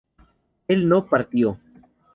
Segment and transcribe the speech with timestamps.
[0.67, 1.59] él no partió